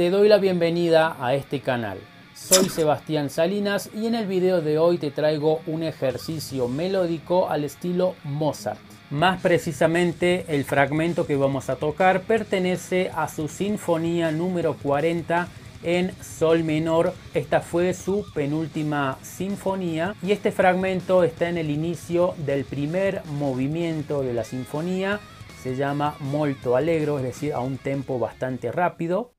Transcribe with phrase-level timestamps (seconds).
[0.00, 1.98] Te doy la bienvenida a este canal.
[2.32, 7.64] Soy Sebastián Salinas y en el video de hoy te traigo un ejercicio melódico al
[7.64, 8.80] estilo Mozart.
[9.10, 15.48] Más precisamente el fragmento que vamos a tocar pertenece a su sinfonía número 40
[15.82, 17.12] en sol menor.
[17.34, 24.22] Esta fue su penúltima sinfonía y este fragmento está en el inicio del primer movimiento
[24.22, 25.20] de la sinfonía.
[25.62, 29.34] Se llama molto allegro, es decir, a un tempo bastante rápido.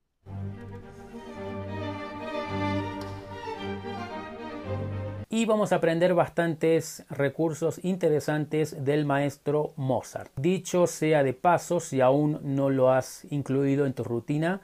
[5.33, 10.29] Y vamos a aprender bastantes recursos interesantes del maestro Mozart.
[10.35, 14.59] Dicho sea de paso, si aún no lo has incluido en tu rutina,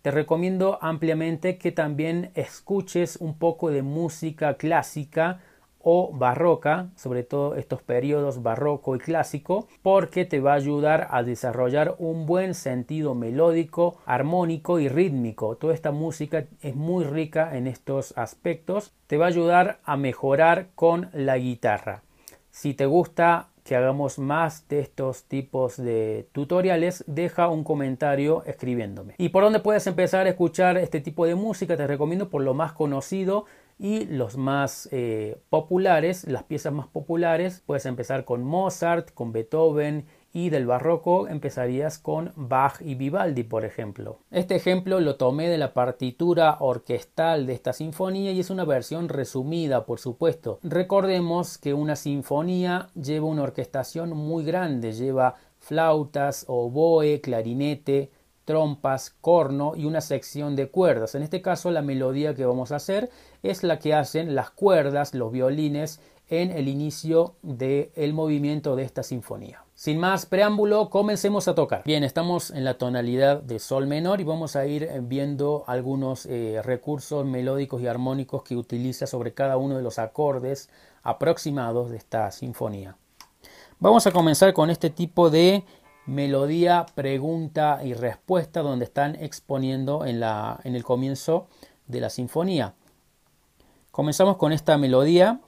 [0.00, 5.40] te recomiendo ampliamente que también escuches un poco de música clásica
[5.88, 11.22] o barroca, sobre todo estos periodos barroco y clásico, porque te va a ayudar a
[11.22, 15.54] desarrollar un buen sentido melódico, armónico y rítmico.
[15.54, 18.94] Toda esta música es muy rica en estos aspectos.
[19.06, 22.02] Te va a ayudar a mejorar con la guitarra.
[22.50, 29.14] Si te gusta que hagamos más de estos tipos de tutoriales, deja un comentario escribiéndome.
[29.18, 31.76] ¿Y por dónde puedes empezar a escuchar este tipo de música?
[31.76, 33.44] Te recomiendo por lo más conocido
[33.78, 40.06] y los más eh, populares, las piezas más populares, puedes empezar con Mozart, con Beethoven
[40.32, 44.18] y del barroco empezarías con Bach y Vivaldi, por ejemplo.
[44.30, 49.08] Este ejemplo lo tomé de la partitura orquestal de esta sinfonía y es una versión
[49.08, 50.58] resumida, por supuesto.
[50.62, 58.10] Recordemos que una sinfonía lleva una orquestación muy grande, lleva flautas, oboe, clarinete,
[58.46, 61.14] trompas, corno y una sección de cuerdas.
[61.14, 63.10] En este caso la melodía que vamos a hacer
[63.42, 69.02] es la que hacen las cuerdas, los violines en el inicio del movimiento de esta
[69.02, 69.64] sinfonía.
[69.74, 71.82] Sin más preámbulo, comencemos a tocar.
[71.84, 76.60] Bien, estamos en la tonalidad de sol menor y vamos a ir viendo algunos eh,
[76.64, 80.70] recursos melódicos y armónicos que utiliza sobre cada uno de los acordes
[81.02, 82.96] aproximados de esta sinfonía.
[83.78, 85.62] Vamos a comenzar con este tipo de
[86.06, 91.48] melodía, pregunta y respuesta donde están exponiendo en, la, en el comienzo
[91.86, 92.74] de la sinfonía.
[93.90, 95.40] Comenzamos con esta melodía.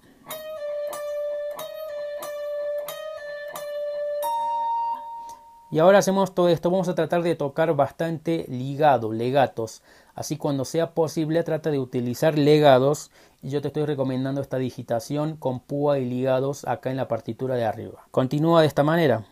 [5.71, 9.83] Y ahora hacemos todo esto, vamos a tratar de tocar bastante ligado, legatos.
[10.15, 13.11] Así cuando sea posible trata de utilizar legados.
[13.43, 17.55] Y yo te estoy recomendando esta digitación con púa y ligados acá en la partitura
[17.55, 18.09] de arriba.
[18.11, 19.27] Continúa de esta manera.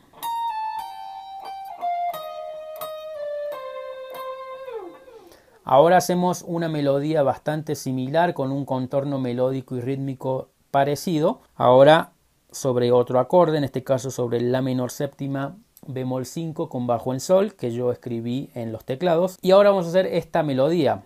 [5.68, 11.40] Ahora hacemos una melodía bastante similar con un contorno melódico y rítmico parecido.
[11.56, 12.12] Ahora
[12.52, 17.18] sobre otro acorde, en este caso sobre la menor séptima bemol 5 con bajo en
[17.18, 19.38] sol que yo escribí en los teclados.
[19.42, 21.02] Y ahora vamos a hacer esta melodía.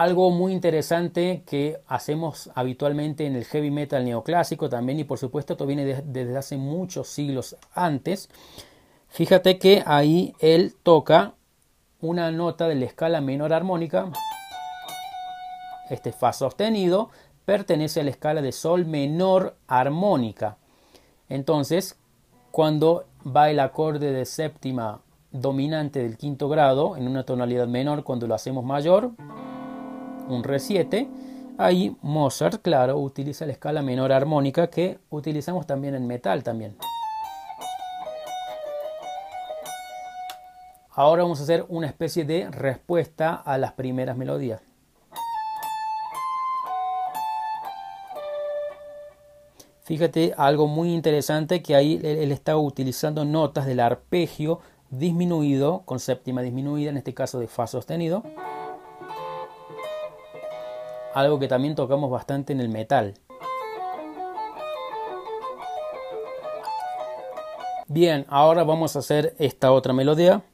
[0.00, 5.52] Algo muy interesante que hacemos habitualmente en el heavy metal neoclásico también y por supuesto
[5.52, 8.30] esto viene desde hace muchos siglos antes.
[9.08, 11.34] Fíjate que ahí él toca
[12.00, 14.10] una nota de la escala menor armónica.
[15.90, 17.10] Este fa sostenido
[17.44, 20.56] pertenece a la escala de sol menor armónica.
[21.28, 21.98] Entonces,
[22.50, 28.26] cuando va el acorde de séptima dominante del quinto grado en una tonalidad menor, cuando
[28.26, 29.10] lo hacemos mayor,
[30.32, 31.08] un Re 7.
[31.58, 36.76] Ahí Mozart, claro, utiliza la escala menor armónica que utilizamos también en metal también.
[40.92, 44.60] Ahora vamos a hacer una especie de respuesta a las primeras melodías.
[49.82, 54.60] Fíjate algo muy interesante que ahí él está utilizando notas del arpegio
[54.90, 58.22] disminuido, con séptima disminuida, en este caso de Fa sostenido.
[61.14, 63.14] Algo que también tocamos bastante en el metal.
[67.88, 70.44] Bien, ahora vamos a hacer esta otra melodía.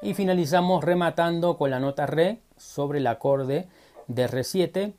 [0.00, 3.68] Y finalizamos rematando con la nota Re sobre el acorde
[4.06, 4.94] de Re7.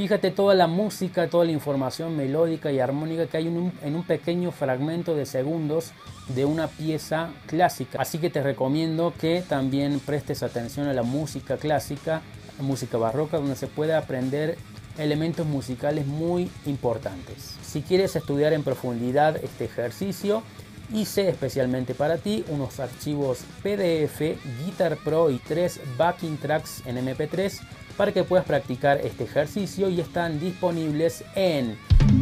[0.00, 4.50] Fíjate toda la música, toda la información melódica y armónica que hay en un, pequeño
[4.50, 5.92] fragmento de segundos
[6.28, 8.00] de una pieza clásica.
[8.00, 12.22] Así que te recomiendo que también prestes atención a la música clásica,
[12.60, 14.56] música barroca, donde se puede aprender
[14.96, 17.58] elementos musicales muy importantes.
[17.60, 20.42] Si quieres estudiar en profundidad este ejercicio,
[20.92, 24.20] hice especialmente para ti unos archivos PDF,
[24.64, 27.60] Guitar Pro y tres backing tracks en MP3
[27.96, 31.78] para que puedas practicar este ejercicio y están disponibles en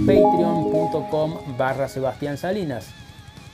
[0.06, 2.88] patreon.com barra Sebastián Salinas.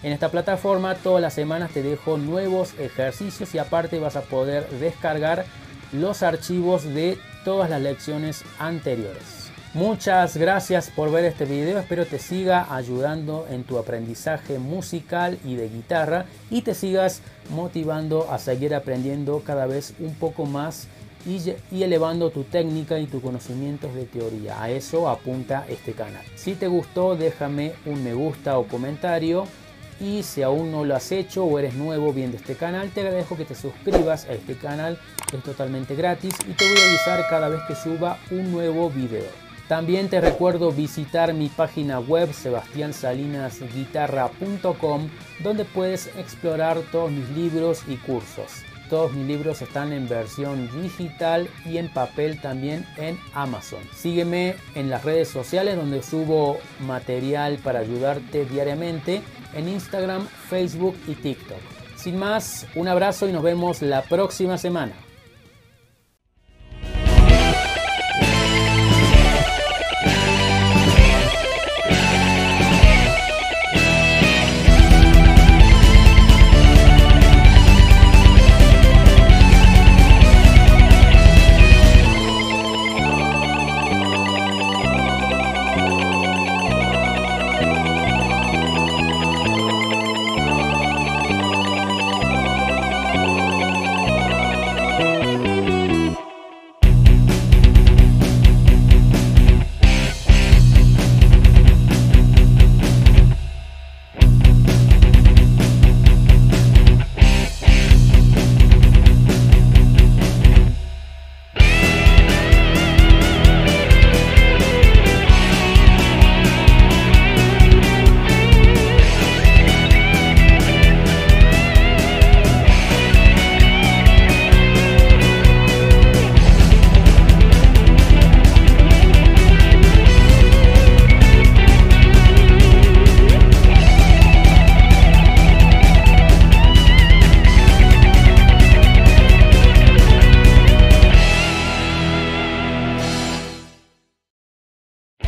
[0.02, 4.68] En esta plataforma todas las semanas te dejo nuevos ejercicios y aparte vas a poder
[4.80, 5.46] descargar
[5.92, 9.43] los archivos de todas las lecciones anteriores.
[9.74, 15.56] Muchas gracias por ver este video, espero te siga ayudando en tu aprendizaje musical y
[15.56, 20.86] de guitarra y te sigas motivando a seguir aprendiendo cada vez un poco más
[21.26, 24.62] y, elevando tu técnica y tus conocimientos de teoría.
[24.62, 26.22] A eso apunta este canal.
[26.36, 29.44] Si te gustó, déjame un me gusta o comentario.
[30.00, 33.36] Y si aún no lo has hecho o eres nuevo viendo este canal, te agradezco
[33.36, 34.98] que te suscribas a este canal,
[35.32, 39.43] es totalmente gratis y te voy a avisar cada vez que suba un nuevo video.
[39.68, 45.08] También te recuerdo visitar mi página web sebastiansalinasguitarra.com
[45.42, 48.62] donde puedes explorar todos mis libros y cursos.
[48.90, 53.80] Todos mis libros están en versión digital y en papel también en Amazon.
[53.94, 59.22] Sígueme en las redes sociales donde subo material para ayudarte diariamente
[59.54, 61.56] en Instagram, Facebook y TikTok.
[61.96, 64.92] Sin más, un abrazo y nos vemos la próxima semana.